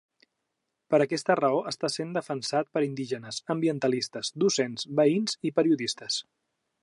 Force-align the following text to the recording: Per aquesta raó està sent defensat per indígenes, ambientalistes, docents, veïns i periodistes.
Per 0.93 0.99
aquesta 1.03 1.35
raó 1.39 1.59
està 1.71 1.91
sent 1.95 2.15
defensat 2.15 2.71
per 2.77 2.83
indígenes, 2.87 3.39
ambientalistes, 3.57 4.33
docents, 4.45 4.87
veïns 5.01 5.39
i 5.51 5.55
periodistes. 5.61 6.19